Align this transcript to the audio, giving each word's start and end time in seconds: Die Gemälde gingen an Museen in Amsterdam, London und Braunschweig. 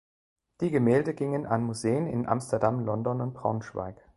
Die 0.61 0.71
Gemälde 0.71 1.13
gingen 1.13 1.45
an 1.45 1.63
Museen 1.63 2.07
in 2.07 2.25
Amsterdam, 2.25 2.79
London 2.79 3.21
und 3.21 3.35
Braunschweig. 3.35 4.03